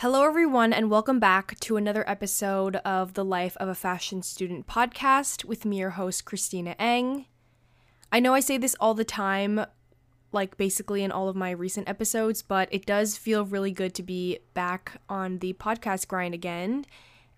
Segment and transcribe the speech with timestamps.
[0.00, 4.66] Hello, everyone, and welcome back to another episode of the Life of a Fashion Student
[4.66, 7.26] podcast with me, your host, Christina Eng.
[8.10, 9.60] I know I say this all the time,
[10.32, 14.02] like basically in all of my recent episodes, but it does feel really good to
[14.02, 16.86] be back on the podcast grind again.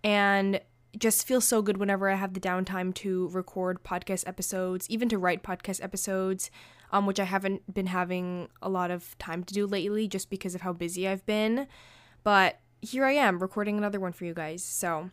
[0.04, 0.60] And
[0.96, 5.18] just feels so good whenever I have the downtime to record podcast episodes, even to
[5.18, 6.48] write podcast episodes,
[6.92, 10.54] um, which I haven't been having a lot of time to do lately just because
[10.54, 11.66] of how busy I've been.
[12.24, 14.62] But here I am recording another one for you guys.
[14.62, 15.10] So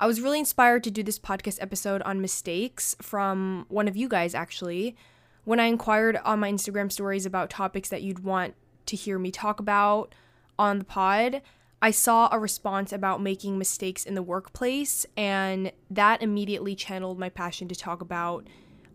[0.00, 4.08] I was really inspired to do this podcast episode on mistakes from one of you
[4.08, 4.96] guys, actually.
[5.44, 8.54] When I inquired on my Instagram stories about topics that you'd want
[8.86, 10.14] to hear me talk about
[10.58, 11.42] on the pod,
[11.80, 17.28] I saw a response about making mistakes in the workplace, and that immediately channeled my
[17.28, 18.46] passion to talk about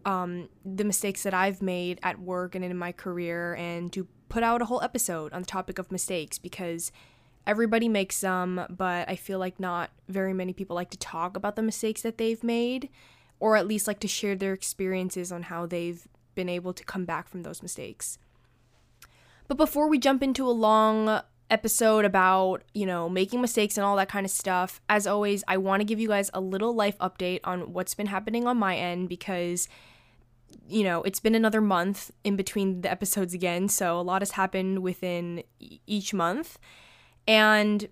[0.05, 4.43] um, the mistakes that I've made at work and in my career, and to put
[4.43, 6.91] out a whole episode on the topic of mistakes because
[7.47, 11.55] everybody makes some, but I feel like not very many people like to talk about
[11.55, 12.89] the mistakes that they've made,
[13.39, 17.05] or at least like to share their experiences on how they've been able to come
[17.05, 18.19] back from those mistakes.
[19.47, 23.95] But before we jump into a long episode about, you know, making mistakes and all
[23.95, 26.97] that kind of stuff, as always, I want to give you guys a little life
[26.97, 29.69] update on what's been happening on my end because
[30.69, 34.31] you know, it's been another month in between the episodes again, so a lot has
[34.31, 36.57] happened within each month.
[37.27, 37.87] And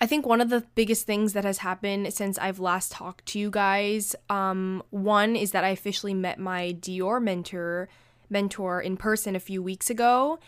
[0.00, 3.38] I think one of the biggest things that has happened since I've last talked to
[3.38, 7.88] you guys, um, one is that I officially met my Dior mentor
[8.28, 10.38] mentor in person a few weeks ago.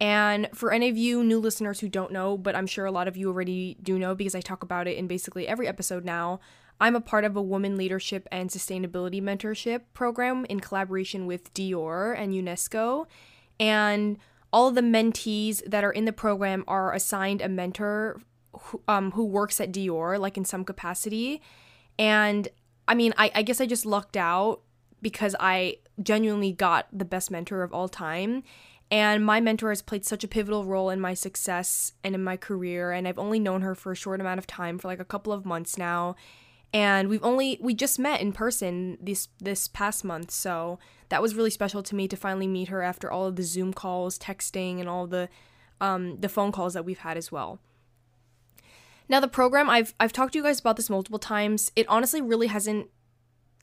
[0.00, 3.08] And for any of you new listeners who don't know, but I'm sure a lot
[3.08, 6.40] of you already do know because I talk about it in basically every episode now,
[6.80, 12.18] I'm a part of a woman leadership and sustainability mentorship program in collaboration with Dior
[12.18, 13.06] and UNESCO.
[13.60, 14.18] And
[14.54, 19.24] all the mentees that are in the program are assigned a mentor who, um, who
[19.24, 21.42] works at Dior, like in some capacity.
[21.98, 22.46] And
[22.86, 24.60] I mean, I, I guess I just lucked out
[25.02, 28.44] because I genuinely got the best mentor of all time.
[28.92, 32.36] And my mentor has played such a pivotal role in my success and in my
[32.36, 32.92] career.
[32.92, 35.32] And I've only known her for a short amount of time, for like a couple
[35.32, 36.14] of months now
[36.74, 40.32] and we've only we just met in person this this past month.
[40.32, 43.44] So that was really special to me to finally meet her after all of the
[43.44, 45.28] zoom calls texting and all the
[45.80, 47.60] um, the phone calls that we've had as well.
[49.08, 51.70] Now the program i've i've talked to you guys about this multiple times.
[51.76, 52.90] It honestly really hasn't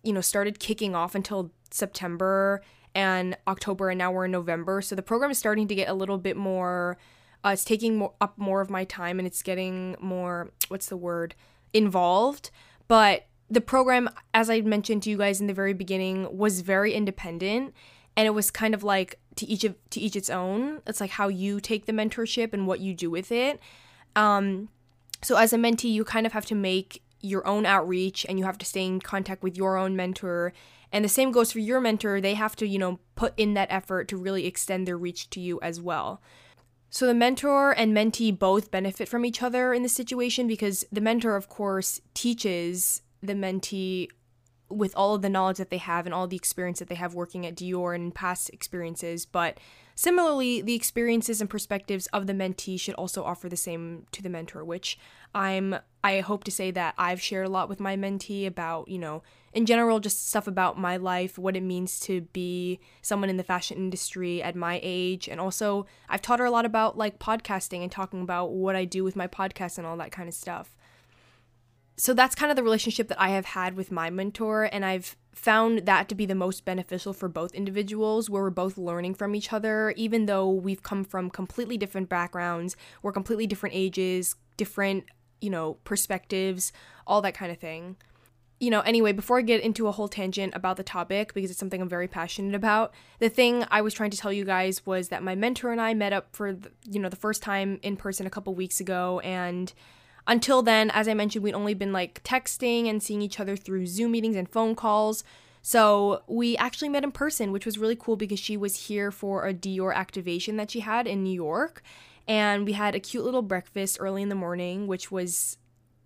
[0.04, 2.64] you know started kicking off until september
[2.96, 4.82] and october and now we're in november.
[4.82, 6.98] So the program is starting to get a little bit more
[7.44, 10.96] uh, it's taking more, up more of my time and it's getting more what's the
[10.96, 11.36] word
[11.74, 12.52] involved
[12.92, 16.94] but the program, as I mentioned to you guys in the very beginning, was very
[16.94, 17.74] independent
[18.18, 20.82] and it was kind of like to each of to each its own.
[20.86, 23.62] It's like how you take the mentorship and what you do with it.
[24.18, 24.68] Um,
[25.22, 28.44] so as a mentee, you kind of have to make your own outreach and you
[28.44, 30.52] have to stay in contact with your own mentor.
[30.92, 32.20] And the same goes for your mentor.
[32.20, 35.40] They have to, you know, put in that effort to really extend their reach to
[35.40, 36.22] you as well.
[36.94, 41.00] So the mentor and mentee both benefit from each other in this situation because the
[41.00, 44.10] mentor, of course, teaches the mentee
[44.72, 47.14] with all of the knowledge that they have and all the experience that they have
[47.14, 49.26] working at Dior and past experiences.
[49.26, 49.60] But
[49.96, 54.30] similarly, the experiences and perspectives of the mentee should also offer the same to the
[54.30, 54.98] mentor, which
[55.34, 58.98] I'm I hope to say that I've shared a lot with my mentee about, you
[58.98, 59.22] know,
[59.54, 63.44] in general, just stuff about my life, what it means to be someone in the
[63.44, 65.28] fashion industry at my age.
[65.28, 68.86] And also, I've taught her a lot about like podcasting and talking about what I
[68.86, 70.76] do with my podcast and all that kind of stuff.
[71.98, 74.70] So that's kind of the relationship that I have had with my mentor.
[74.72, 78.78] And I've found that to be the most beneficial for both individuals, where we're both
[78.78, 83.76] learning from each other, even though we've come from completely different backgrounds, we're completely different
[83.76, 85.06] ages, different,
[85.40, 86.74] you know, perspectives,
[87.06, 87.98] all that kind of thing
[88.62, 91.60] you know, anyway, before I get into a whole tangent about the topic, because it's
[91.60, 95.10] something I'm very passionate about, the thing I was trying to tell you guys was
[95.10, 97.98] that my mentor and I met up for, the, you know, the first time in
[97.98, 99.20] person a couple weeks ago.
[99.22, 99.74] And
[100.28, 103.88] until then, as I mentioned, we'd only been like texting and seeing each other through
[103.88, 105.24] Zoom meetings and phone calls.
[105.62, 109.48] So we actually met in person, which was really cool because she was here for
[109.48, 111.84] a Dior activation that she had in New York.
[112.28, 115.58] And we had a cute little breakfast early in the morning, which was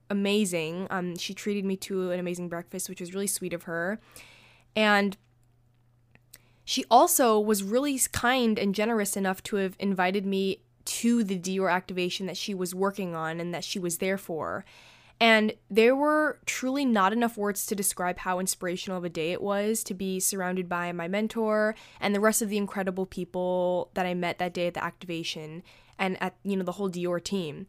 [0.09, 0.87] amazing.
[0.89, 3.99] Um, she treated me to an amazing breakfast, which was really sweet of her.
[4.75, 5.17] And
[6.63, 11.71] she also was really kind and generous enough to have invited me to the Dior
[11.71, 14.65] activation that she was working on and that she was there for.
[15.19, 19.41] And there were truly not enough words to describe how inspirational of a day it
[19.41, 24.05] was to be surrounded by my mentor and the rest of the incredible people that
[24.05, 25.63] I met that day at the activation
[25.97, 27.67] and at you know the whole Dior team.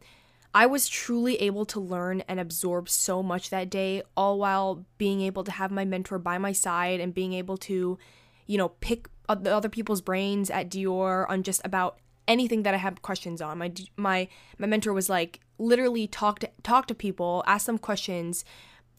[0.53, 5.21] I was truly able to learn and absorb so much that day, all while being
[5.21, 7.99] able to have my mentor by my side and being able to,
[8.47, 12.77] you know, pick the other people's brains at Dior on just about anything that I
[12.77, 13.57] had questions on.
[13.57, 14.27] My my
[14.57, 18.43] my mentor was like literally talk to talk to people, ask them questions,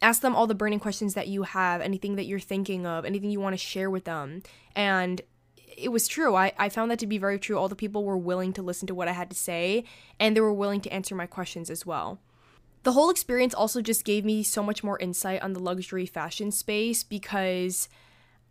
[0.00, 3.30] ask them all the burning questions that you have, anything that you're thinking of, anything
[3.30, 4.42] you want to share with them.
[4.74, 5.20] And
[5.76, 6.34] it was true.
[6.34, 7.56] I, I found that to be very true.
[7.56, 9.84] All the people were willing to listen to what I had to say,
[10.18, 12.20] and they were willing to answer my questions as well.
[12.82, 16.50] The whole experience also just gave me so much more insight on the luxury fashion
[16.50, 17.88] space because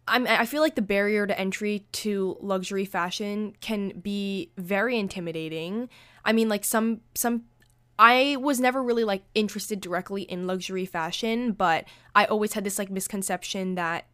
[0.07, 5.89] I'm, I feel like the barrier to entry to luxury fashion can be very intimidating.
[6.23, 7.43] I mean, like some some
[7.99, 12.77] I was never really like interested directly in luxury fashion, but I always had this
[12.77, 14.07] like misconception that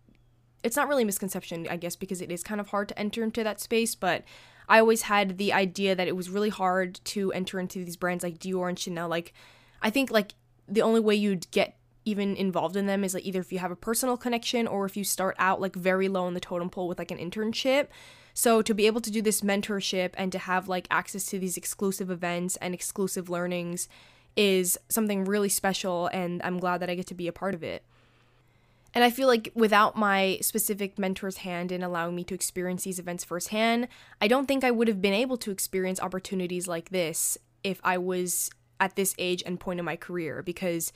[0.64, 3.44] it's not really misconception, I guess, because it is kind of hard to enter into
[3.44, 4.24] that space, but
[4.70, 8.24] I always had the idea that it was really hard to enter into these brands
[8.24, 9.10] like Dior and Chanel.
[9.10, 9.34] Like,
[9.82, 10.34] I think like
[10.68, 13.72] the only way you'd get even involved in them is like either if you have
[13.72, 16.88] a personal connection or if you start out like very low in the totem pole
[16.88, 17.88] with like an internship.
[18.34, 21.58] So to be able to do this mentorship and to have like access to these
[21.58, 23.88] exclusive events and exclusive learnings
[24.36, 27.64] is something really special and I'm glad that I get to be a part of
[27.64, 27.84] it.
[28.96, 33.00] And I feel like without my specific mentor's hand in allowing me to experience these
[33.00, 33.88] events firsthand,
[34.22, 37.98] I don't think I would have been able to experience opportunities like this if I
[37.98, 40.92] was at this age and point in my career because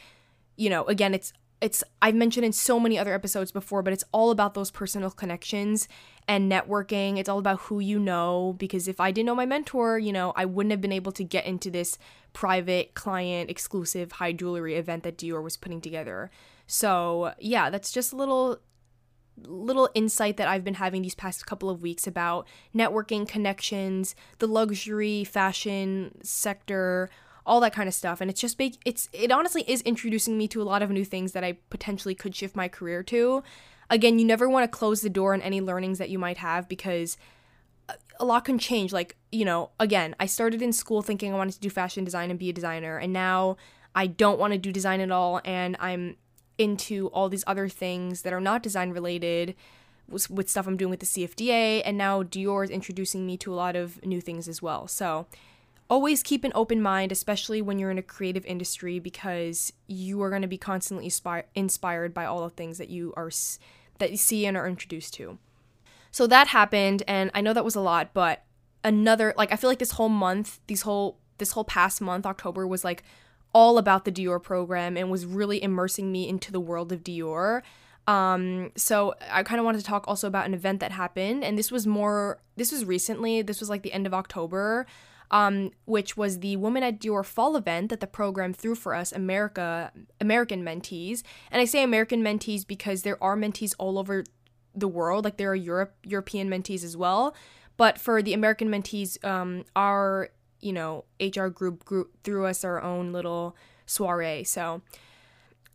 [0.58, 4.04] you know, again, it's it's I've mentioned in so many other episodes before, but it's
[4.12, 5.88] all about those personal connections
[6.28, 7.18] and networking.
[7.18, 10.34] It's all about who you know because if I didn't know my mentor, you know,
[10.36, 11.98] I wouldn't have been able to get into this
[12.34, 16.30] private client exclusive high jewelry event that Dior was putting together.
[16.68, 18.60] So, yeah, that's just a little
[19.44, 24.48] little insight that I've been having these past couple of weeks about networking connections, the
[24.48, 27.10] luxury fashion sector,
[27.48, 28.22] all that kind of stuff.
[28.22, 28.76] And it's just big.
[28.86, 32.14] It's it honestly is introducing me to a lot of new things that I potentially
[32.14, 33.42] could shift my career to.
[33.90, 36.68] Again, you never want to close the door on any learnings that you might have
[36.68, 37.18] because
[38.20, 38.92] a lot can change.
[38.92, 42.30] Like, you know, again, I started in school thinking I wanted to do fashion design
[42.30, 43.56] and be a designer, and now
[43.96, 46.18] I don't want to do design at all, and I'm
[46.58, 49.56] into all these other things that are not design related
[50.10, 53.56] with, stuff I'm doing with the CFDA, and now Dior is introducing me to a
[53.56, 54.88] lot of new things as well.
[54.88, 55.28] So
[55.90, 60.30] always keep an open mind, especially when you're in a creative industry, because you are
[60.30, 61.12] going to be constantly
[61.56, 63.32] inspired by all the things that you are
[64.00, 65.40] that you see and are introduced to.
[66.12, 68.44] So that happened, and I know that was a lot, but
[68.84, 72.68] another like I feel like this whole month, these whole this whole past month, October
[72.68, 73.04] was like
[73.54, 77.62] all about the Dior program and was really immersing me into the world of Dior.
[78.08, 81.58] Um, so I kind of wanted to talk also about an event that happened, and
[81.58, 84.86] this was more, this was recently, this was like the end of October
[85.32, 89.12] um, which was the Woman at Dior Fall event that the program threw for us,
[89.12, 89.92] America,
[90.22, 91.24] American mentees.
[91.52, 94.24] And I say American mentees because there are mentees all over
[94.74, 97.36] the world, like there are Europe European mentees as well.
[97.78, 100.30] But for the American mentees, um, our
[100.62, 104.44] you know HR group group threw us our own little soiree.
[104.44, 104.82] So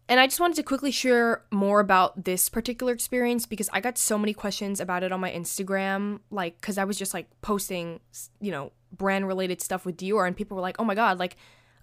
[0.08, 3.96] and I just wanted to quickly share more about this particular experience because I got
[3.96, 8.00] so many questions about it on my Instagram, like, because I was just like posting,
[8.40, 11.36] you know, brand related stuff with Dior, and people were like, oh my God, like,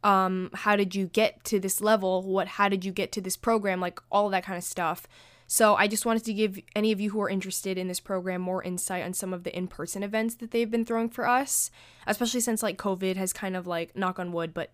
[0.04, 2.24] um, how did you get to this level?
[2.24, 3.81] What, how did you get to this program?
[3.81, 5.07] Like, all that kind of stuff.
[5.52, 8.40] So I just wanted to give any of you who are interested in this program
[8.40, 11.72] more insight on some of the in-person events that they've been throwing for us,
[12.06, 14.72] especially since like COVID has kind of like knock on wood, but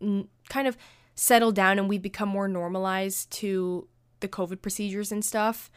[0.00, 0.76] n- kind of
[1.14, 3.86] settled down and we've become more normalized to
[4.18, 5.70] the COVID procedures and stuff.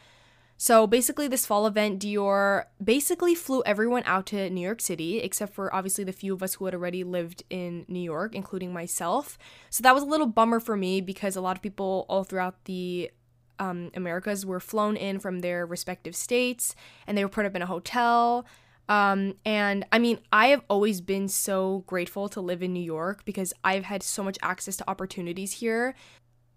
[0.58, 5.52] So basically, this fall event, Dior basically flew everyone out to New York City, except
[5.52, 9.36] for obviously the few of us who had already lived in New York, including myself.
[9.68, 12.64] So that was a little bummer for me because a lot of people all throughout
[12.64, 13.10] the
[13.58, 16.74] um, Americas were flown in from their respective states
[17.06, 18.46] and they were put up in a hotel.
[18.88, 23.24] Um, and I mean, I have always been so grateful to live in New York
[23.24, 25.94] because I've had so much access to opportunities here.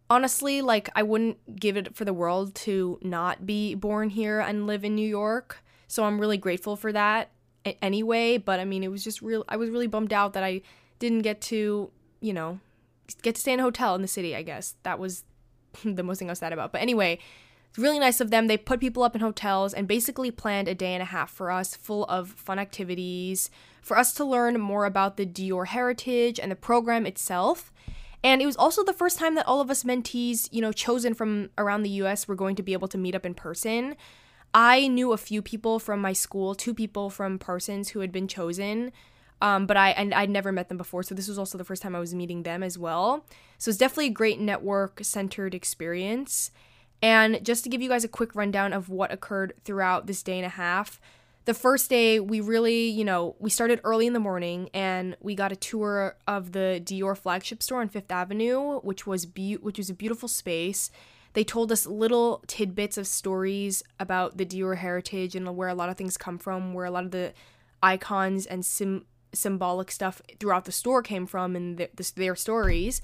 [0.10, 4.66] Honestly, like, I wouldn't give it for the world to not be born here and
[4.66, 5.64] live in New York.
[5.88, 7.32] So I'm really grateful for that
[7.82, 8.38] anyway.
[8.38, 10.62] But I mean, it was just real, I was really bummed out that I
[11.00, 12.60] didn't get to, you know,
[13.22, 14.76] get to stay in a hotel in the city, I guess.
[14.84, 15.24] That was
[15.84, 16.72] the most thing I was sad about.
[16.72, 17.20] But anyway,
[17.70, 18.48] it's really nice of them.
[18.48, 21.52] They put people up in hotels and basically planned a day and a half for
[21.52, 23.50] us, full of fun activities,
[23.82, 27.72] for us to learn more about the Dior heritage and the program itself.
[28.24, 31.14] And it was also the first time that all of us mentees, you know, chosen
[31.14, 33.96] from around the US were going to be able to meet up in person.
[34.54, 38.28] I knew a few people from my school, two people from Parsons who had been
[38.28, 38.92] chosen.
[39.42, 41.82] Um, but I and I'd never met them before, so this was also the first
[41.82, 43.26] time I was meeting them as well.
[43.58, 46.52] So it's definitely a great network centered experience.
[47.02, 50.38] And just to give you guys a quick rundown of what occurred throughout this day
[50.38, 51.00] and a half,
[51.50, 55.34] the first day we really, you know, we started early in the morning and we
[55.34, 59.80] got a tour of the Dior flagship store on Fifth Avenue, which was be- which
[59.80, 60.92] was a beautiful space.
[61.34, 65.90] They told us little tidbits of stories about the Dior heritage and where a lot
[65.90, 67.34] of things come from, where a lot of the
[67.82, 73.02] icons and sim- symbolic stuff throughout the store came from and the, the, their stories.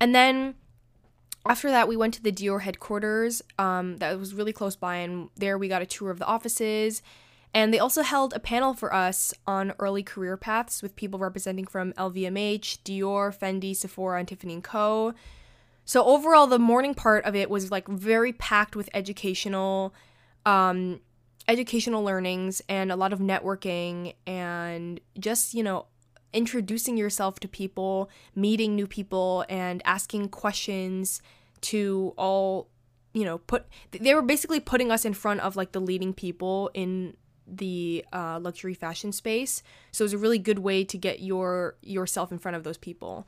[0.00, 0.54] And then
[1.44, 5.28] after that, we went to the Dior headquarters um, that was really close by, and
[5.36, 7.02] there we got a tour of the offices.
[7.54, 11.66] And they also held a panel for us on early career paths with people representing
[11.66, 15.14] from LVMH, Dior, Fendi, Sephora, and Tiffany & Co.
[15.84, 19.94] So overall, the morning part of it was like very packed with educational,
[20.44, 21.00] um,
[21.46, 25.86] educational learnings and a lot of networking and just you know
[26.32, 31.22] introducing yourself to people, meeting new people, and asking questions
[31.60, 32.68] to all,
[33.12, 33.66] you know, put.
[33.92, 38.38] They were basically putting us in front of like the leading people in the uh,
[38.40, 39.62] luxury fashion space.
[39.90, 42.78] So it was a really good way to get your yourself in front of those
[42.78, 43.26] people.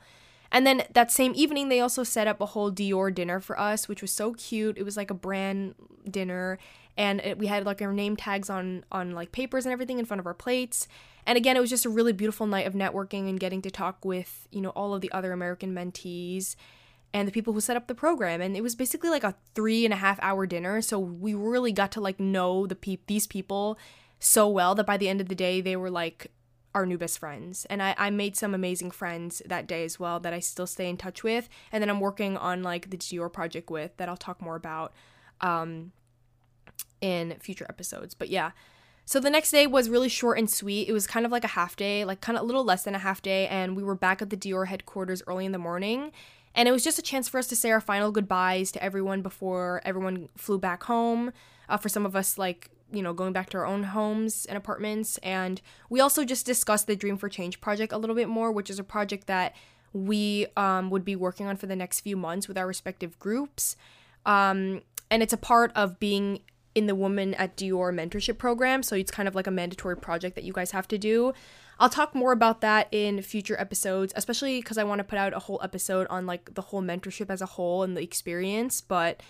[0.51, 3.87] And then that same evening, they also set up a whole Dior dinner for us,
[3.87, 4.77] which was so cute.
[4.77, 5.75] It was like a brand
[6.09, 6.57] dinner,
[6.95, 10.05] and it, we had like our name tags on on like papers and everything in
[10.05, 10.87] front of our plates.
[11.25, 14.05] And again, it was just a really beautiful night of networking and getting to talk
[14.05, 16.55] with, you know, all of the other American mentees
[17.13, 18.39] and the people who set up the program.
[18.39, 20.81] And it was basically like a three and a half hour dinner.
[20.81, 23.77] So we really got to like know the pe- these people
[24.19, 26.31] so well that by the end of the day, they were like
[26.73, 27.65] our new best friends.
[27.69, 30.89] And I, I made some amazing friends that day as well that I still stay
[30.89, 31.49] in touch with.
[31.71, 34.93] And then I'm working on like the Dior project with that I'll talk more about
[35.41, 35.91] um,
[37.01, 38.13] in future episodes.
[38.13, 38.51] But yeah,
[39.05, 40.89] so the next day was really short and sweet.
[40.89, 42.93] It was kind of like a half day, like kind of a little less than
[42.93, 46.11] a half day, and we were back at the Dior headquarters early in the morning.
[46.53, 49.21] And it was just a chance for us to say our final goodbyes to everyone
[49.21, 51.31] before everyone flew back home.
[51.69, 54.57] Uh, for some of us, like, you know, going back to our own homes and
[54.57, 55.17] apartments.
[55.19, 58.69] And we also just discussed the Dream for Change project a little bit more, which
[58.69, 59.55] is a project that
[59.93, 63.75] we um, would be working on for the next few months with our respective groups.
[64.25, 66.41] Um, and it's a part of being
[66.75, 68.83] in the Woman at Dior mentorship program.
[68.83, 71.33] So it's kind of like a mandatory project that you guys have to do.
[71.79, 75.33] I'll talk more about that in future episodes, especially because I want to put out
[75.33, 78.81] a whole episode on like the whole mentorship as a whole and the experience.
[78.81, 79.21] But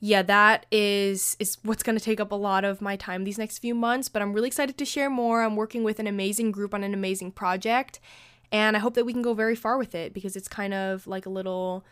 [0.00, 3.38] yeah, that is is what's going to take up a lot of my time these
[3.38, 5.42] next few months, but I'm really excited to share more.
[5.42, 7.98] I'm working with an amazing group on an amazing project,
[8.52, 11.06] and I hope that we can go very far with it because it's kind of
[11.06, 11.84] like a little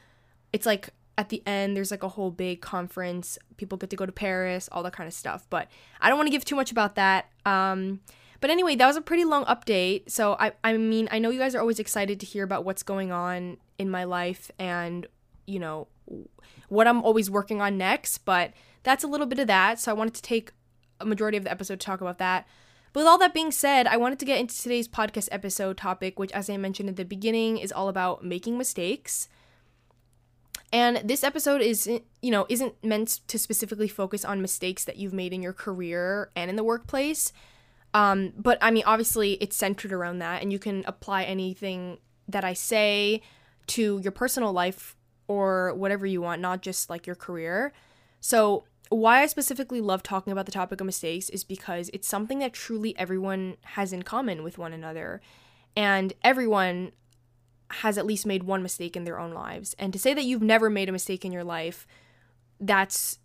[0.52, 4.06] it's like at the end there's like a whole big conference people get to go
[4.06, 5.68] to paris all that kind of stuff but
[6.00, 8.00] i don't want to give too much about that um,
[8.40, 11.38] but anyway that was a pretty long update so I, I mean i know you
[11.38, 15.06] guys are always excited to hear about what's going on in my life and
[15.46, 15.88] you know
[16.68, 19.94] what i'm always working on next but that's a little bit of that so i
[19.94, 20.52] wanted to take
[21.00, 22.46] a majority of the episode to talk about that
[22.94, 26.16] but with all that being said, I wanted to get into today's podcast episode topic,
[26.16, 29.28] which, as I mentioned at the beginning, is all about making mistakes.
[30.73, 35.12] And this episode is, you know, isn't meant to specifically focus on mistakes that you've
[35.12, 37.32] made in your career and in the workplace.
[37.94, 42.44] Um, but I mean, obviously, it's centered around that, and you can apply anything that
[42.44, 43.23] I say
[43.68, 44.94] to your personal life
[45.28, 47.73] or whatever you want, not just like your career.
[48.21, 52.38] So, why I specifically love talking about the topic of mistakes is because it's something
[52.40, 55.21] that truly everyone has in common with one another.
[55.75, 56.93] And everyone
[57.71, 59.75] has at least made one mistake in their own lives.
[59.78, 61.87] And to say that you've never made a mistake in your life,
[62.61, 63.19] that's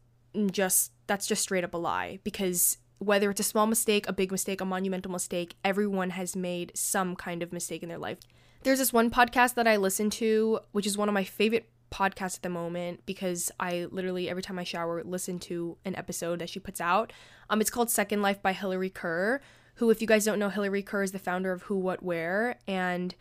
[0.52, 4.32] just that's just straight up a lie because whether it's a small mistake, a big
[4.32, 8.18] mistake, a monumental mistake, everyone has made some kind of mistake in their life.
[8.64, 12.38] There's this one podcast that I listen to, which is one of my favorite podcasts
[12.38, 16.50] at the moment because I literally every time I shower listen to an episode that
[16.50, 17.14] she puts out.
[17.50, 19.42] Um it's called Second Life by Hillary Kerr,
[19.76, 22.58] who if you guys don't know Hillary Kerr is the founder of Who What Wear,
[22.68, 23.16] and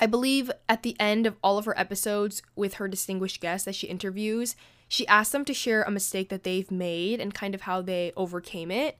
[0.00, 3.74] I believe at the end of all of her episodes with her distinguished guests that
[3.74, 4.56] she interviews,
[4.88, 8.12] she asks them to share a mistake that they've made and kind of how they
[8.16, 8.98] overcame it.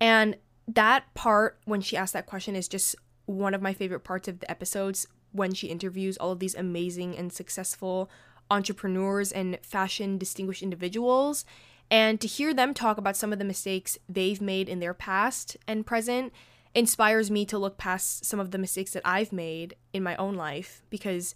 [0.00, 0.36] And
[0.68, 2.94] that part, when she asks that question, is just
[3.26, 7.16] one of my favorite parts of the episodes when she interviews all of these amazing
[7.16, 8.10] and successful
[8.50, 11.44] entrepreneurs and fashion distinguished individuals.
[11.90, 15.56] And to hear them talk about some of the mistakes they've made in their past
[15.68, 16.32] and present
[16.74, 20.34] inspires me to look past some of the mistakes that I've made in my own
[20.34, 21.34] life because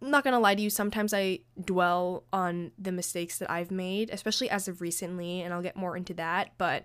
[0.00, 4.10] I'm not gonna lie to you, sometimes I dwell on the mistakes that I've made,
[4.10, 6.50] especially as of recently, and I'll get more into that.
[6.58, 6.84] But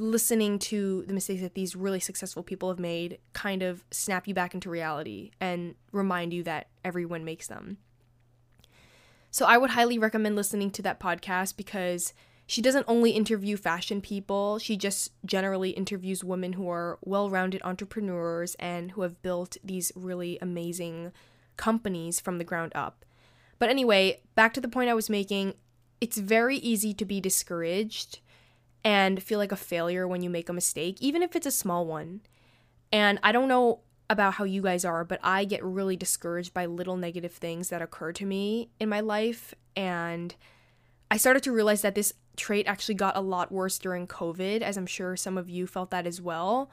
[0.00, 4.34] listening to the mistakes that these really successful people have made kind of snap you
[4.34, 7.76] back into reality and remind you that everyone makes them.
[9.30, 12.14] So I would highly recommend listening to that podcast because
[12.46, 17.60] she doesn't only interview fashion people, she just generally interviews women who are well rounded
[17.62, 21.12] entrepreneurs and who have built these really amazing
[21.56, 23.04] companies from the ground up.
[23.58, 25.54] But anyway, back to the point I was making
[26.00, 28.20] it's very easy to be discouraged
[28.84, 31.86] and feel like a failure when you make a mistake, even if it's a small
[31.86, 32.20] one.
[32.92, 36.66] And I don't know about how you guys are, but I get really discouraged by
[36.66, 39.54] little negative things that occur to me in my life.
[39.76, 40.34] And
[41.10, 44.76] I started to realize that this trait actually got a lot worse during COVID, as
[44.76, 46.70] I'm sure some of you felt that as well.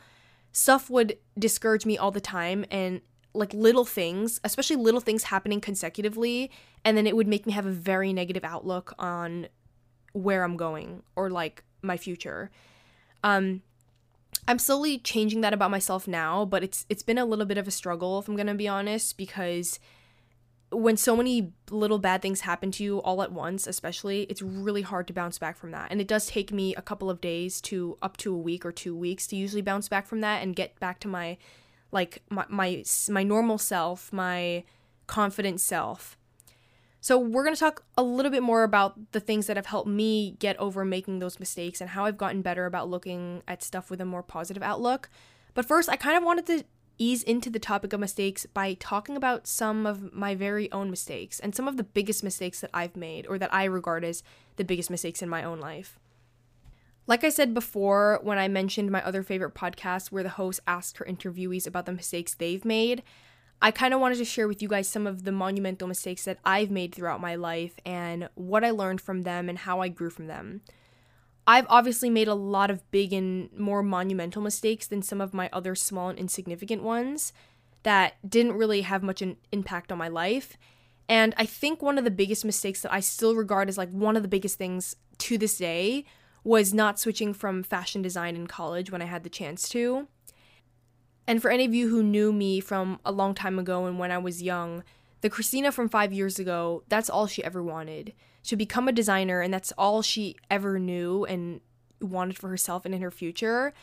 [0.52, 3.02] Stuff would discourage me all the time, and
[3.34, 6.50] like little things, especially little things happening consecutively,
[6.84, 9.48] and then it would make me have a very negative outlook on
[10.14, 12.52] where I'm going or like my future.
[13.24, 13.62] Um
[14.48, 17.68] I'm slowly changing that about myself now, but it's it's been a little bit of
[17.68, 19.80] a struggle if I'm going to be honest because
[20.70, 24.82] when so many little bad things happen to you all at once, especially, it's really
[24.82, 25.92] hard to bounce back from that.
[25.92, 28.74] And it does take me a couple of days to up to a week or
[28.74, 31.38] 2 weeks to usually bounce back from that and get back to my
[31.92, 34.64] like my my, my normal self, my
[35.08, 36.18] confident self.
[37.00, 39.90] So, we're going to talk a little bit more about the things that have helped
[39.90, 43.90] me get over making those mistakes and how I've gotten better about looking at stuff
[43.90, 45.10] with a more positive outlook.
[45.54, 46.64] But first, I kind of wanted to
[46.98, 51.40] ease into the topic of mistakes by talking about some of my very own mistakes
[51.40, 54.24] and some of the biggest mistakes that I've made or that I regard as
[54.56, 56.00] the biggest mistakes in my own life.
[57.06, 60.98] Like I said before, when I mentioned my other favorite podcast where the host asked
[60.98, 63.02] her interviewees about the mistakes they've made,
[63.62, 66.38] I kind of wanted to share with you guys some of the monumental mistakes that
[66.46, 70.10] I've made throughout my life and what I learned from them and how I grew
[70.12, 70.62] from them.
[71.48, 75.50] I've obviously made a lot of big and more monumental mistakes than some of my
[75.52, 77.34] other small and insignificant ones
[77.84, 80.58] that didn't really have much an impact on my life.
[81.10, 84.18] And I think one of the biggest mistakes that I still regard as like one
[84.18, 86.04] of the biggest things to this day
[86.44, 90.08] was not switching from fashion design in college when I had the chance to.
[91.28, 94.12] And for any of you who knew me from a long time ago and when
[94.12, 94.84] I was young,
[95.22, 98.14] the Christina from five years ago, that's all she ever wanted
[98.46, 101.60] to become a designer, and that's all she ever knew and
[102.00, 103.74] wanted for herself and in her future.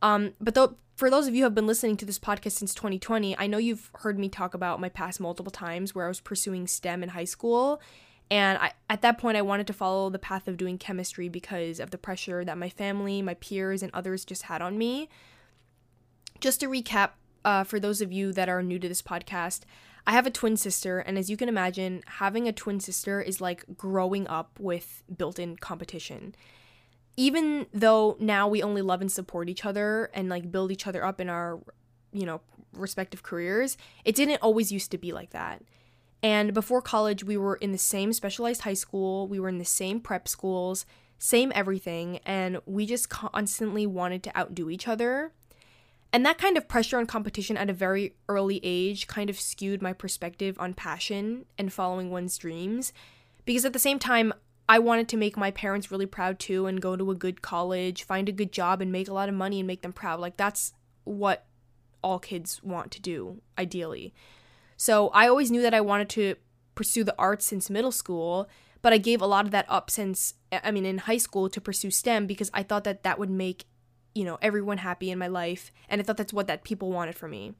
[0.00, 2.72] Um, but though, for those of you who have been listening to this podcast since
[2.74, 6.20] 2020, I know you've heard me talk about my past multiple times where I was
[6.20, 7.80] pursuing STEM in high school.
[8.30, 11.78] And I, at that point, I wanted to follow the path of doing chemistry because
[11.78, 15.08] of the pressure that my family, my peers, and others just had on me.
[16.46, 17.10] Just to recap,
[17.44, 19.62] uh, for those of you that are new to this podcast,
[20.06, 23.40] I have a twin sister, and as you can imagine, having a twin sister is
[23.40, 26.36] like growing up with built in competition.
[27.16, 31.04] Even though now we only love and support each other and like build each other
[31.04, 31.58] up in our,
[32.12, 32.40] you know,
[32.74, 35.62] respective careers, it didn't always used to be like that.
[36.22, 39.64] And before college, we were in the same specialized high school, we were in the
[39.64, 40.86] same prep schools,
[41.18, 45.32] same everything, and we just constantly wanted to outdo each other.
[46.12, 49.82] And that kind of pressure and competition at a very early age kind of skewed
[49.82, 52.92] my perspective on passion and following one's dreams.
[53.44, 54.32] Because at the same time,
[54.68, 58.02] I wanted to make my parents really proud too and go to a good college,
[58.02, 60.18] find a good job, and make a lot of money and make them proud.
[60.18, 60.72] Like, that's
[61.04, 61.46] what
[62.02, 64.12] all kids want to do, ideally.
[64.76, 66.36] So I always knew that I wanted to
[66.74, 68.48] pursue the arts since middle school,
[68.82, 71.60] but I gave a lot of that up since, I mean, in high school to
[71.60, 73.66] pursue STEM because I thought that that would make
[74.16, 75.70] you know, everyone happy in my life.
[75.88, 77.52] And I thought that's what that people wanted for me.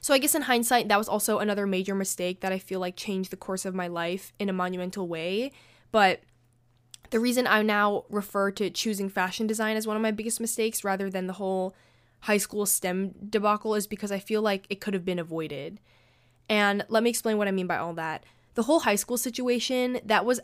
[0.00, 2.94] So I guess in hindsight, that was also another major mistake that I feel like
[2.94, 5.50] changed the course of my life in a monumental way.
[5.90, 6.20] But
[7.10, 10.84] the reason I now refer to choosing fashion design as one of my biggest mistakes
[10.84, 11.74] rather than the whole
[12.20, 15.80] high school STEM debacle is because I feel like it could have been avoided.
[16.48, 18.24] And let me explain what I mean by all that.
[18.54, 20.40] The whole high school situation, that was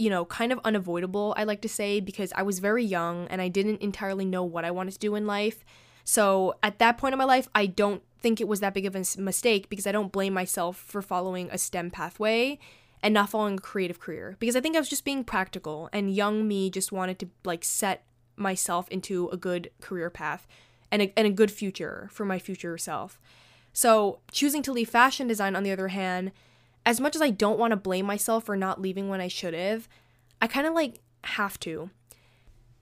[0.00, 3.42] you know, kind of unavoidable, I like to say, because I was very young and
[3.42, 5.62] I didn't entirely know what I wanted to do in life.
[6.04, 8.96] So at that point in my life, I don't think it was that big of
[8.96, 12.58] a mistake because I don't blame myself for following a STEM pathway
[13.02, 16.14] and not following a creative career because I think I was just being practical and
[16.14, 18.04] young me just wanted to like set
[18.36, 20.46] myself into a good career path
[20.90, 23.20] and a, and a good future for my future self.
[23.74, 26.32] So choosing to leave fashion design, on the other hand,
[26.86, 29.54] as much as I don't want to blame myself for not leaving when I should
[29.54, 29.88] have,
[30.40, 31.90] I kind of like have to.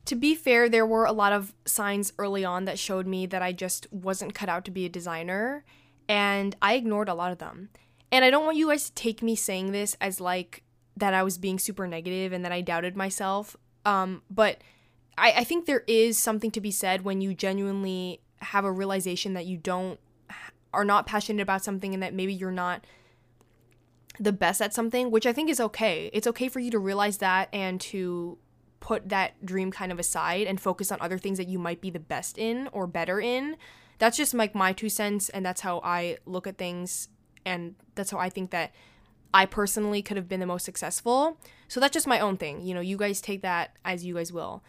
[0.07, 3.43] To be fair, there were a lot of signs early on that showed me that
[3.43, 5.65] I just wasn't cut out to be a designer,
[6.09, 7.69] and I ignored a lot of them.
[8.11, 10.63] And I don't want you guys to take me saying this as like
[10.97, 13.57] that I was being super negative and that I doubted myself.
[13.85, 14.63] Um, but
[15.19, 19.35] I, I think there is something to be said when you genuinely have a realization
[19.35, 19.99] that you don't
[20.73, 22.85] are not passionate about something and that maybe you're not
[24.19, 26.11] the best at something, which I think is okay.
[26.13, 28.39] It's okay for you to realize that and to
[28.81, 31.91] put that dream kind of aside and focus on other things that you might be
[31.91, 33.57] the best in or better in.
[33.99, 37.09] That's just like my two cents and that's how I look at things
[37.45, 38.73] and that's how I think that
[39.35, 41.39] I personally could have been the most successful.
[41.67, 42.63] So that's just my own thing.
[42.63, 44.63] You know, you guys take that as you guys will.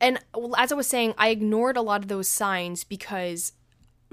[0.00, 0.18] And
[0.56, 3.52] as I was saying, I ignored a lot of those signs because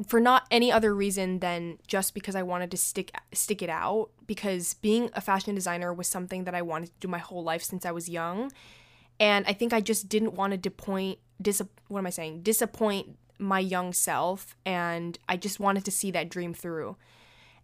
[0.05, 4.09] for not any other reason than just because I wanted to stick stick it out
[4.27, 7.63] because being a fashion designer was something that I wanted to do my whole life
[7.63, 8.51] since I was young.
[9.19, 12.41] And I think I just didn't want to disappoint dis- what am I saying?
[12.41, 16.97] disappoint my young self and I just wanted to see that dream through.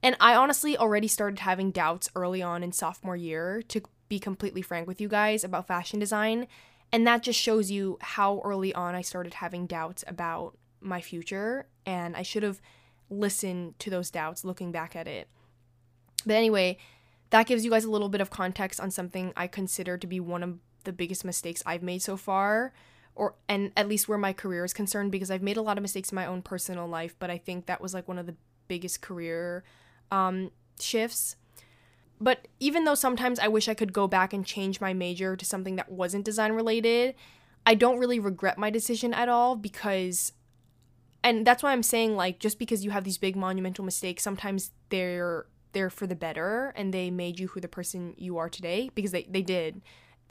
[0.02, 4.62] And I honestly already started having doubts early on in sophomore year to be completely
[4.62, 6.48] frank with you guys about fashion design.
[6.91, 11.67] And that just shows you how early on I started having doubts about my future
[11.86, 12.62] and I should have
[13.10, 15.28] listened to those doubts looking back at it.
[16.26, 16.78] But anyway,
[17.30, 20.19] that gives you guys a little bit of context on something I consider to be
[20.19, 22.74] one of the biggest mistakes I've made so far
[23.15, 25.82] or and at least where my career is concerned because I've made a lot of
[25.82, 28.36] mistakes in my own personal life, but I think that was like one of the
[28.67, 29.63] biggest career
[30.12, 31.36] um, shifts.
[32.19, 35.46] But even though sometimes I wish I could go back and change my major to
[35.46, 37.15] something that wasn't design related,
[37.65, 40.32] I don't really regret my decision at all because
[41.24, 44.72] and that's why I'm saying like just because you have these big monumental mistakes, sometimes
[44.90, 48.92] they're they're for the better and they made you who the person you are today
[48.94, 49.82] because they, they did.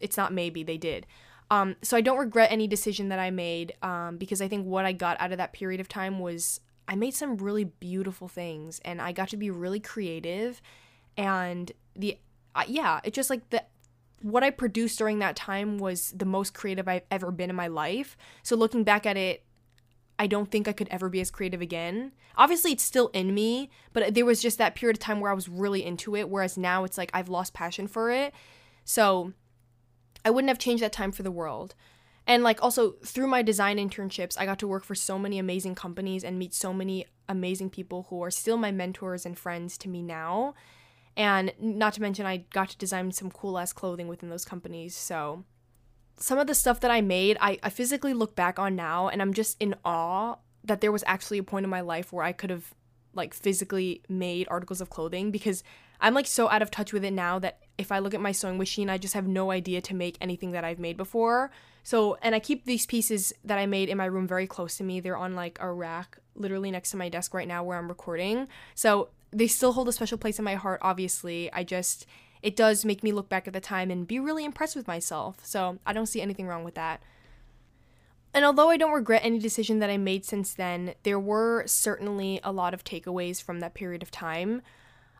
[0.01, 1.07] It's not maybe, they did.
[1.51, 4.85] Um, so I don't regret any decision that I made um, because I think what
[4.85, 8.81] I got out of that period of time was I made some really beautiful things
[8.85, 10.63] and I got to be really creative
[11.17, 12.19] and the
[12.55, 13.65] uh, yeah, it just like the
[14.21, 17.67] what I produced during that time was the most creative I've ever been in my
[17.67, 18.17] life.
[18.43, 19.45] So looking back at it,
[20.19, 22.13] I don't think I could ever be as creative again.
[22.37, 25.35] Obviously, it's still in me, but there was just that period of time where I
[25.35, 28.33] was really into it, whereas now it's like I've lost passion for it.
[28.85, 29.33] So
[30.25, 31.75] I wouldn't have changed that time for the world.
[32.27, 35.75] And like also through my design internships, I got to work for so many amazing
[35.75, 39.89] companies and meet so many amazing people who are still my mentors and friends to
[39.89, 40.55] me now.
[41.17, 44.95] And not to mention, I got to design some cool ass clothing within those companies.
[44.97, 45.45] So
[46.23, 49.21] some of the stuff that I made, I, I physically look back on now and
[49.21, 52.31] I'm just in awe that there was actually a point in my life where I
[52.31, 52.73] could have
[53.13, 55.65] like physically made articles of clothing because
[56.01, 58.31] I'm like so out of touch with it now that if I look at my
[58.31, 61.51] sewing machine, I just have no idea to make anything that I've made before.
[61.83, 64.85] So, and I keep these pieces that I made in my room very close to
[64.85, 65.01] me.
[65.01, 68.47] They're on like a rack literally next to my desk right now where I'm recording.
[68.77, 71.53] So, they still hold a special place in my heart, obviously.
[71.53, 72.07] I just,
[72.43, 75.39] it does make me look back at the time and be really impressed with myself.
[75.45, 77.03] So, I don't see anything wrong with that.
[78.35, 82.41] And although I don't regret any decision that I made since then, there were certainly
[82.43, 84.63] a lot of takeaways from that period of time.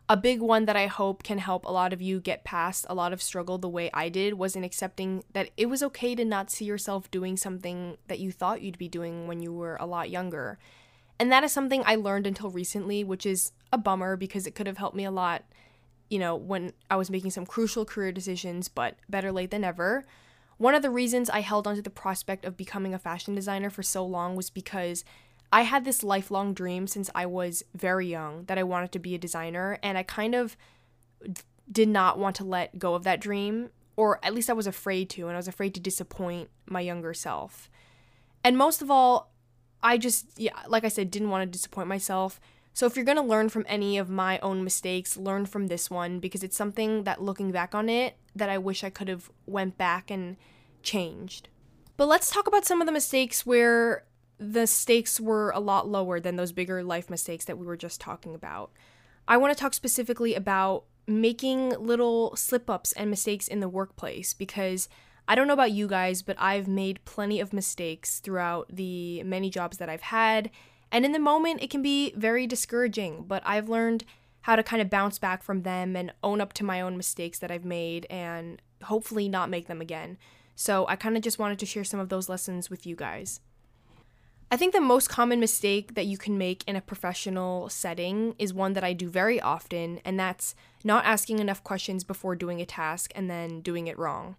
[0.09, 2.95] A big one that I hope can help a lot of you get past a
[2.95, 6.25] lot of struggle the way I did was in accepting that it was okay to
[6.25, 9.85] not see yourself doing something that you thought you'd be doing when you were a
[9.85, 10.57] lot younger.
[11.19, 14.67] And that is something I learned until recently, which is a bummer because it could
[14.67, 15.43] have helped me a lot,
[16.13, 20.05] you know, when I was making some crucial career decisions, but better late than never.
[20.57, 23.81] One of the reasons I held onto the prospect of becoming a fashion designer for
[23.81, 25.03] so long was because
[25.51, 29.15] I had this lifelong dream since I was very young that I wanted to be
[29.15, 30.55] a designer, and I kind of
[31.71, 35.09] did not want to let go of that dream, or at least I was afraid
[35.11, 37.71] to, and I was afraid to disappoint my younger self.
[38.43, 39.33] And most of all,
[39.81, 42.39] I just, yeah, like I said, didn't want to disappoint myself.
[42.73, 45.91] So if you're going to learn from any of my own mistakes, learn from this
[45.91, 49.29] one because it's something that looking back on it that I wish I could have
[49.45, 50.37] went back and
[50.81, 51.49] changed.
[51.97, 54.05] But let's talk about some of the mistakes where
[54.39, 58.01] the stakes were a lot lower than those bigger life mistakes that we were just
[58.01, 58.71] talking about.
[59.27, 64.33] I want to talk specifically about making little slip ups and mistakes in the workplace
[64.33, 64.89] because
[65.27, 69.49] I don't know about you guys, but I've made plenty of mistakes throughout the many
[69.49, 70.49] jobs that I've had.
[70.93, 74.05] And in the moment, it can be very discouraging, but I've learned
[74.41, 77.39] how to kind of bounce back from them and own up to my own mistakes
[77.39, 80.19] that I've made and hopefully not make them again.
[80.55, 83.39] So I kind of just wanted to share some of those lessons with you guys.
[84.51, 88.53] I think the most common mistake that you can make in a professional setting is
[88.53, 90.53] one that I do very often, and that's
[90.83, 94.35] not asking enough questions before doing a task and then doing it wrong.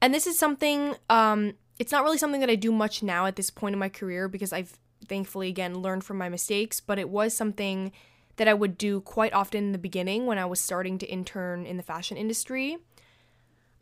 [0.00, 3.36] And this is something, um, it's not really something that I do much now at
[3.36, 4.76] this point in my career because I've
[5.08, 7.92] thankfully, again, learned from my mistakes, but it was something
[8.36, 11.66] that I would do quite often in the beginning when I was starting to intern
[11.66, 12.78] in the fashion industry.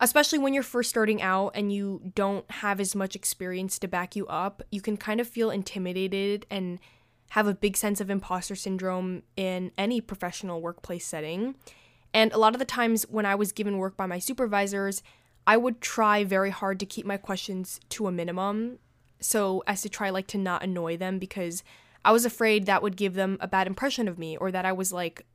[0.01, 4.15] especially when you're first starting out and you don't have as much experience to back
[4.15, 6.79] you up, you can kind of feel intimidated and
[7.29, 11.55] have a big sense of imposter syndrome in any professional workplace setting.
[12.13, 15.03] And a lot of the times when I was given work by my supervisors,
[15.45, 18.79] I would try very hard to keep my questions to a minimum
[19.21, 21.63] so as to try like to not annoy them because
[22.03, 24.71] I was afraid that would give them a bad impression of me or that I
[24.71, 25.25] was like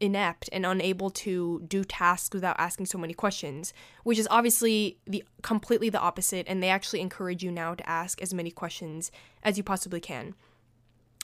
[0.00, 5.24] inept and unable to do tasks without asking so many questions, which is obviously the
[5.42, 9.12] completely the opposite and they actually encourage you now to ask as many questions
[9.44, 10.34] as you possibly can.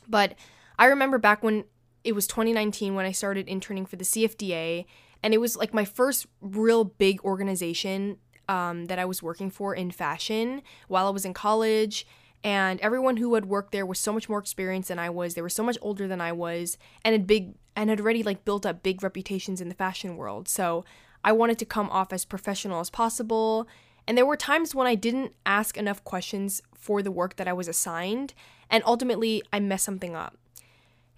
[0.09, 0.37] But
[0.79, 1.65] I remember back when
[2.05, 4.87] it was 2019 when I started interning for the CFDA
[5.25, 9.75] and it was like my first real big organization um, that I was working for
[9.75, 12.07] in fashion while I was in college
[12.45, 15.35] and everyone who had worked there was so much more experienced than I was.
[15.35, 18.45] They were so much older than I was, and had big and had already like
[18.45, 20.49] built up big reputations in the fashion world.
[20.49, 20.85] So
[21.25, 23.69] I wanted to come off as professional as possible.
[24.07, 27.53] And there were times when I didn't ask enough questions for the work that I
[27.53, 28.35] was assigned,
[28.71, 30.37] and ultimately I messed something up.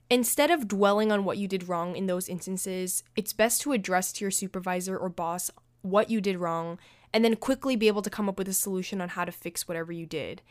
[0.08, 4.12] Instead of dwelling on what you did wrong in those instances, it's best to address
[4.14, 5.50] to your supervisor or boss
[5.82, 6.78] what you did wrong
[7.12, 9.66] and then quickly be able to come up with a solution on how to fix
[9.66, 10.42] whatever you did.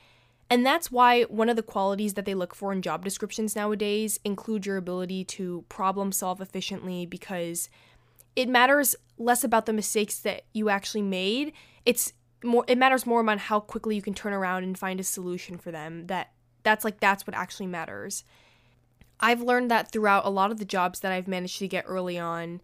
[0.50, 4.19] And that's why one of the qualities that they look for in job descriptions nowadays
[4.26, 7.69] include your ability to problem solve efficiently because
[8.36, 11.54] it matters less about the mistakes that you actually made.
[11.86, 15.04] It's more it matters more about how quickly you can turn around and find a
[15.04, 16.08] solution for them.
[16.08, 16.32] That
[16.63, 18.24] that's like that's what actually matters.
[19.19, 22.17] I've learned that throughout a lot of the jobs that I've managed to get early
[22.17, 22.62] on.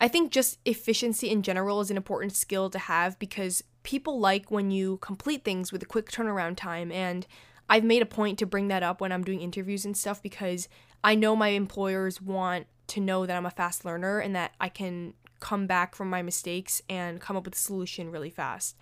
[0.00, 4.50] I think just efficiency in general is an important skill to have because people like
[4.50, 7.26] when you complete things with a quick turnaround time and
[7.68, 10.68] I've made a point to bring that up when I'm doing interviews and stuff because
[11.02, 14.68] I know my employers want to know that I'm a fast learner and that I
[14.68, 18.76] can come back from my mistakes and come up with a solution really fast.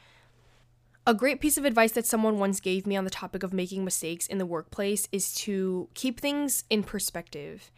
[1.07, 3.85] A great piece of advice that someone once gave me on the topic of making
[3.85, 7.71] mistakes in the workplace is to keep things in perspective.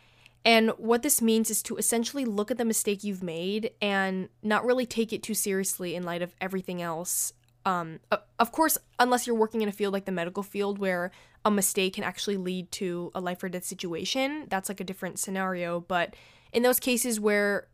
[0.45, 4.65] And what this means is to essentially look at the mistake you've made and not
[4.65, 7.33] really take it too seriously in light of everything else.
[7.67, 8.01] Um,
[8.39, 11.11] of course, unless you're working in a field like the medical field where
[11.45, 15.19] a mistake can actually lead to a life or death situation, that's like a different
[15.19, 15.81] scenario.
[15.81, 16.15] But
[16.53, 17.69] in those cases where,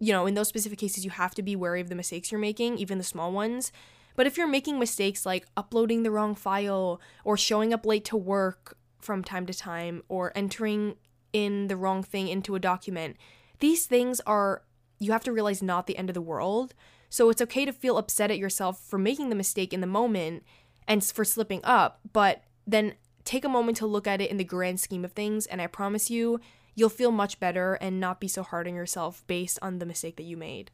[0.00, 2.40] you know, in those specific cases, you have to be wary of the mistakes you're
[2.40, 3.70] making, even the small ones.
[4.16, 8.16] But if you're making mistakes like uploading the wrong file or showing up late to
[8.16, 10.96] work from time to time or entering
[11.32, 13.16] in the wrong thing into a document.
[13.60, 14.62] These things are,
[14.98, 16.74] you have to realize, not the end of the world.
[17.08, 20.44] So it's okay to feel upset at yourself for making the mistake in the moment
[20.88, 24.44] and for slipping up, but then take a moment to look at it in the
[24.44, 25.46] grand scheme of things.
[25.46, 26.40] And I promise you,
[26.74, 30.16] you'll feel much better and not be so hard on yourself based on the mistake
[30.16, 30.70] that you made.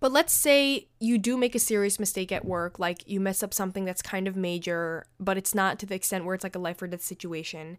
[0.00, 3.54] But let's say you do make a serious mistake at work, like you mess up
[3.54, 6.58] something that's kind of major, but it's not to the extent where it's like a
[6.58, 7.78] life or death situation.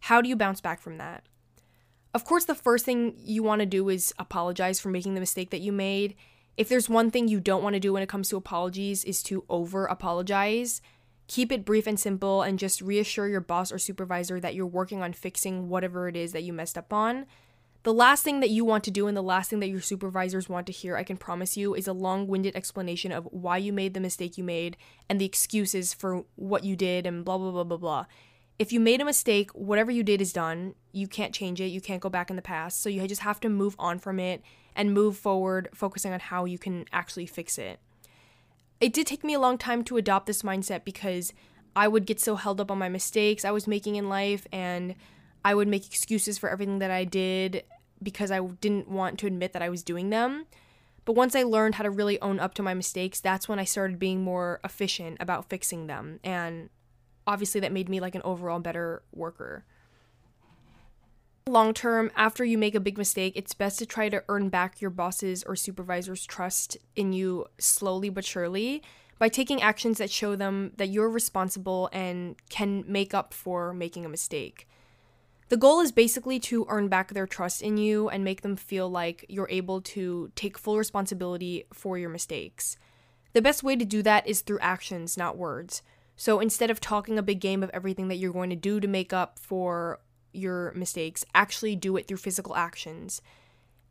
[0.00, 1.24] How do you bounce back from that?
[2.14, 5.50] Of course, the first thing you want to do is apologize for making the mistake
[5.50, 6.14] that you made.
[6.56, 9.22] If there's one thing you don't want to do when it comes to apologies is
[9.24, 10.80] to over apologize.
[11.26, 15.02] Keep it brief and simple and just reassure your boss or supervisor that you're working
[15.02, 17.26] on fixing whatever it is that you messed up on.
[17.82, 20.48] The last thing that you want to do and the last thing that your supervisors
[20.48, 23.72] want to hear, I can promise you, is a long winded explanation of why you
[23.72, 24.76] made the mistake you made
[25.08, 28.06] and the excuses for what you did and blah, blah, blah, blah, blah
[28.58, 30.74] if you made a mistake, whatever you did is done.
[30.92, 31.66] You can't change it.
[31.66, 32.82] You can't go back in the past.
[32.82, 34.42] So you just have to move on from it
[34.76, 37.80] and move forward, focusing on how you can actually fix it.
[38.80, 41.32] It did take me a long time to adopt this mindset because
[41.74, 44.94] I would get so held up on my mistakes I was making in life and
[45.44, 47.64] I would make excuses for everything that I did
[48.02, 50.46] because I didn't want to admit that I was doing them.
[51.04, 53.64] But once I learned how to really own up to my mistakes, that's when I
[53.64, 56.70] started being more efficient about fixing them and
[57.26, 59.64] obviously that made me like an overall better worker.
[61.46, 64.80] Long term, after you make a big mistake, it's best to try to earn back
[64.80, 68.82] your boss's or supervisor's trust in you slowly but surely
[69.18, 74.04] by taking actions that show them that you're responsible and can make up for making
[74.04, 74.66] a mistake.
[75.50, 78.88] The goal is basically to earn back their trust in you and make them feel
[78.88, 82.78] like you're able to take full responsibility for your mistakes.
[83.34, 85.82] The best way to do that is through actions, not words.
[86.16, 88.88] So instead of talking a big game of everything that you're going to do to
[88.88, 90.00] make up for
[90.32, 93.20] your mistakes, actually do it through physical actions.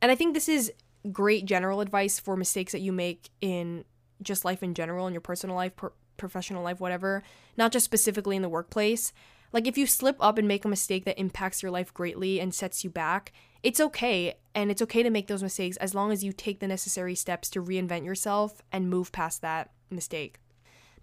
[0.02, 0.72] And I think this is
[1.12, 3.84] great general advice for mistakes that you make in
[4.22, 7.24] just life in general, in your personal life, per- professional life, whatever,
[7.58, 9.12] not just specifically in the workplace.
[9.52, 12.54] Like if you slip up and make a mistake that impacts your life greatly and
[12.54, 16.24] sets you back, it's okay and it's okay to make those mistakes as long as
[16.24, 20.40] you take the necessary steps to reinvent yourself and move past that mistake.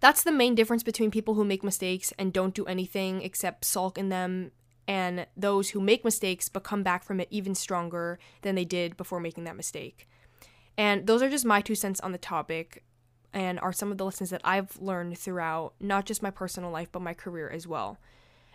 [0.01, 3.99] That's the main difference between people who make mistakes and don't do anything except sulk
[3.99, 4.51] in them
[4.89, 8.97] and those who make mistakes but come back from it even stronger than they did
[8.97, 10.09] before making that mistake.
[10.77, 12.83] And those are just my two cents on the topic
[13.33, 16.91] and are some of the lessons that I've learned throughout not just my personal life
[16.91, 17.99] but my career as well.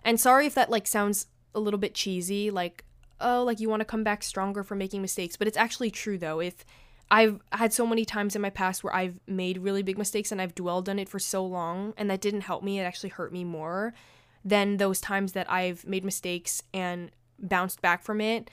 [0.04, 2.84] And sorry if that like sounds a little bit cheesy like
[3.22, 6.18] oh like you want to come back stronger for making mistakes, but it's actually true
[6.18, 6.42] though.
[6.42, 6.66] If
[7.12, 10.42] I've had so many times in my past where I've made really big mistakes and
[10.42, 13.32] I've dwelled on it for so long and that didn't help me, it actually hurt
[13.32, 13.94] me more
[14.44, 18.50] than those times that I've made mistakes and bounced back from it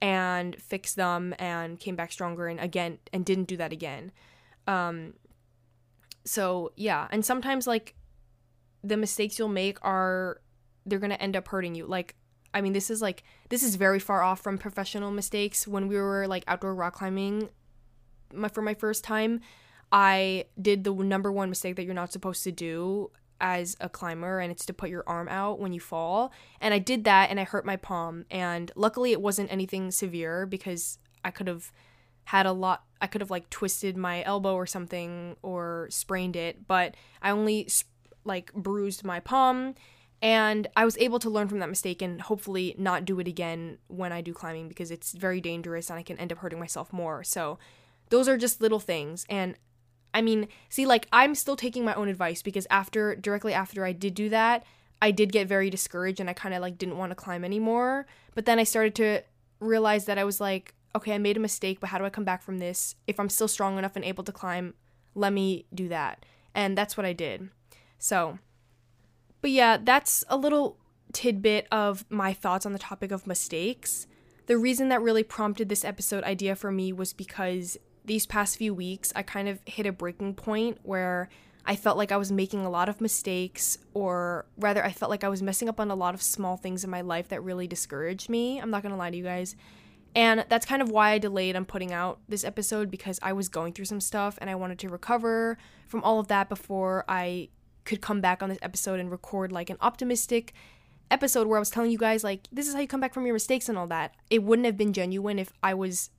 [0.00, 4.12] and fixed them and came back stronger and again and didn't do that again.
[4.66, 5.14] Um
[6.24, 7.94] so yeah, and sometimes like
[8.82, 10.40] the mistakes you'll make are
[10.84, 11.86] they're going to end up hurting you.
[11.86, 12.14] Like
[12.54, 15.66] I mean, this is like this is very far off from professional mistakes.
[15.68, 17.50] When we were like outdoor rock climbing,
[18.32, 19.40] my for my first time,
[19.92, 23.10] I did the number one mistake that you're not supposed to do
[23.40, 26.32] as a climber and it's to put your arm out when you fall.
[26.60, 30.46] And I did that and I hurt my palm and luckily it wasn't anything severe
[30.46, 31.70] because I could have
[32.24, 36.66] had a lot I could have like twisted my elbow or something or sprained it,
[36.66, 37.68] but I only
[38.24, 39.74] like bruised my palm
[40.22, 43.78] and I was able to learn from that mistake and hopefully not do it again
[43.88, 46.92] when I do climbing because it's very dangerous and I can end up hurting myself
[46.92, 47.22] more.
[47.22, 47.58] So
[48.10, 49.24] those are just little things.
[49.28, 49.56] And
[50.14, 53.92] I mean, see, like, I'm still taking my own advice because after, directly after I
[53.92, 54.64] did do that,
[55.02, 58.06] I did get very discouraged and I kind of like didn't want to climb anymore.
[58.34, 59.22] But then I started to
[59.60, 62.24] realize that I was like, okay, I made a mistake, but how do I come
[62.24, 62.94] back from this?
[63.06, 64.74] If I'm still strong enough and able to climb,
[65.14, 66.24] let me do that.
[66.54, 67.50] And that's what I did.
[67.98, 68.38] So,
[69.42, 70.78] but yeah, that's a little
[71.12, 74.06] tidbit of my thoughts on the topic of mistakes.
[74.46, 78.74] The reason that really prompted this episode idea for me was because these past few
[78.74, 81.28] weeks, I kind of hit a breaking point where
[81.64, 85.24] I felt like I was making a lot of mistakes, or rather, I felt like
[85.24, 87.66] I was messing up on a lot of small things in my life that really
[87.66, 88.60] discouraged me.
[88.60, 89.56] I'm not gonna lie to you guys.
[90.14, 93.50] And that's kind of why I delayed on putting out this episode because I was
[93.50, 97.50] going through some stuff and I wanted to recover from all of that before I
[97.84, 100.54] could come back on this episode and record like an optimistic
[101.10, 103.26] episode where I was telling you guys, like, this is how you come back from
[103.26, 104.14] your mistakes and all that.
[104.30, 106.10] It wouldn't have been genuine if I was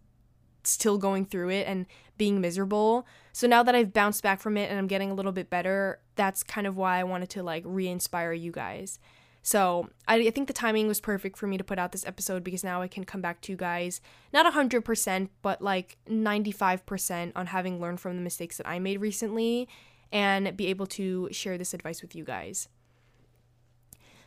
[0.67, 1.85] still going through it and
[2.17, 3.05] being miserable.
[3.31, 5.99] So now that I've bounced back from it and I'm getting a little bit better,
[6.15, 8.99] that's kind of why I wanted to like re inspire you guys.
[9.47, 12.43] So I, I, think the timing was perfect for me to put out this episode
[12.43, 14.01] because now I can come back to you guys,
[14.33, 19.69] not 100%, but like 95% on having learned from the mistakes that I made recently
[20.11, 22.67] and be able to share this advice with you guys.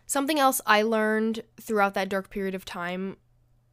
[0.07, 3.18] Something else I learned throughout that dark period of time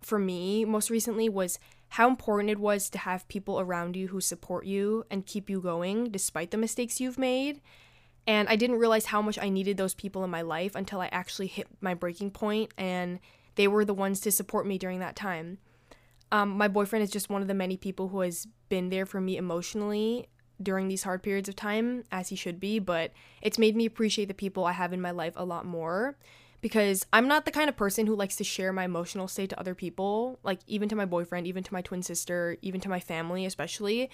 [0.01, 4.21] for me most recently was how important it was to have people around you who
[4.21, 7.61] support you and keep you going despite the mistakes you've made.
[8.25, 11.07] And I didn't realize how much I needed those people in my life until I
[11.07, 13.19] actually hit my breaking point, and
[13.55, 15.59] they were the ones to support me during that time.
[16.29, 19.21] Um, my boyfriend is just one of the many people who has been there for
[19.21, 20.27] me emotionally
[20.61, 24.27] during these hard periods of time, as he should be, but it's made me appreciate
[24.27, 26.17] the people I have in my life a lot more
[26.67, 29.59] because I'm not the kind of person who likes to share my emotional state to
[29.59, 32.99] other people, like even to my boyfriend, even to my twin sister, even to my
[32.99, 34.09] family, especially.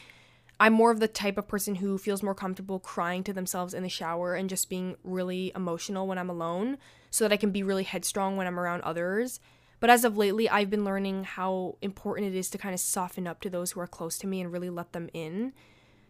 [0.60, 3.82] I'm more of the type of person who feels more comfortable crying to themselves in
[3.82, 6.78] the shower and just being really emotional when I'm alone
[7.10, 9.39] so that I can be really headstrong when I'm around others.
[9.80, 13.26] But as of lately, I've been learning how important it is to kind of soften
[13.26, 15.54] up to those who are close to me and really let them in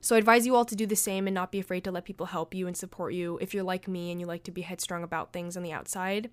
[0.04, 2.04] so I advise you all to do the same and not be afraid to let
[2.04, 4.62] people help you and support you if you're like me and you like to be
[4.62, 6.30] headstrong about things on the outside.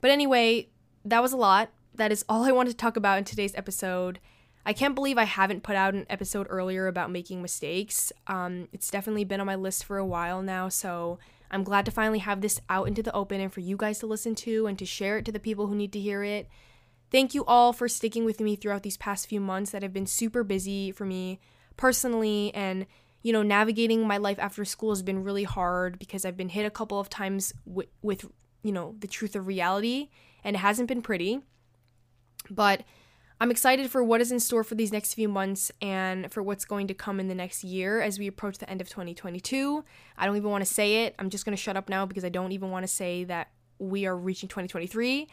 [0.00, 0.68] But anyway,
[1.04, 1.68] that was a lot.
[1.94, 4.20] That is all I wanted to talk about in today's episode.
[4.64, 8.10] I can't believe I haven't put out an episode earlier about making mistakes.
[8.26, 11.18] Um, it's definitely been on my list for a while now, so
[11.50, 14.06] I'm glad to finally have this out into the open and for you guys to
[14.06, 16.48] listen to and to share it to the people who need to hear it.
[17.10, 20.06] Thank you all for sticking with me throughout these past few months that have been
[20.06, 21.38] super busy for me
[21.76, 22.86] personally and
[23.22, 26.66] you know navigating my life after school has been really hard because I've been hit
[26.66, 28.24] a couple of times with, with
[28.62, 30.08] you know the truth of reality
[30.44, 31.40] and it hasn't been pretty
[32.50, 32.82] but
[33.42, 36.64] I'm excited for what is in store for these next few months and for what's
[36.64, 39.84] going to come in the next year as we approach the end of 2022.
[40.16, 41.16] I don't even want to say it.
[41.18, 43.48] I'm just going to shut up now because I don't even want to say that
[43.80, 45.26] we are reaching 2023.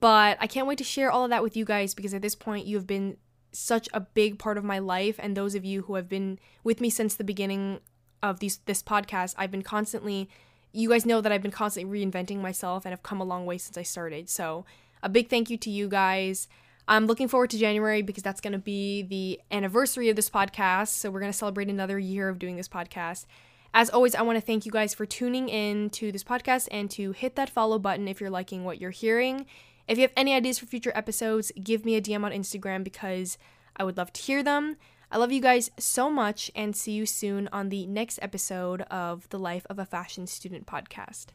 [0.00, 2.34] But I can't wait to share all of that with you guys because at this
[2.34, 3.16] point you have been
[3.56, 6.80] such a big part of my life and those of you who have been with
[6.80, 7.80] me since the beginning
[8.22, 10.28] of these this podcast i've been constantly
[10.76, 13.56] you guys know that I've been constantly reinventing myself and have come a long way
[13.56, 14.28] since I started.
[14.28, 14.66] So,
[15.02, 16.48] a big thank you to you guys.
[16.86, 20.88] I'm looking forward to January because that's going to be the anniversary of this podcast.
[20.88, 23.24] So, we're going to celebrate another year of doing this podcast.
[23.72, 26.90] As always, I want to thank you guys for tuning in to this podcast and
[26.90, 29.46] to hit that follow button if you're liking what you're hearing.
[29.88, 33.38] If you have any ideas for future episodes, give me a DM on Instagram because
[33.76, 34.76] I would love to hear them.
[35.12, 39.28] I love you guys so much and see you soon on the next episode of
[39.28, 41.26] the Life of a Fashion Student podcast.